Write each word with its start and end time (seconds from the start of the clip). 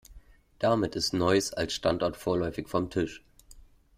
Damit 0.57 0.95
ist 0.95 1.13
Neuss 1.13 1.53
als 1.53 1.75
Standort 1.75 2.17
vorläufig 2.17 2.67
vom 2.67 2.89
Tisch. 2.89 3.21